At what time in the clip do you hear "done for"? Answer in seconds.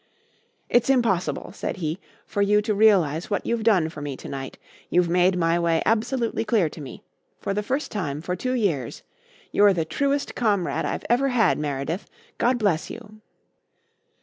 3.63-4.01